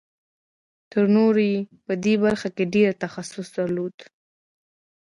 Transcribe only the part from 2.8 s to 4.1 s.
تخصص درلود